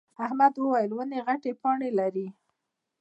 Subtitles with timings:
[0.25, 2.27] احمد وويل: ونې غتې پاڼې لري.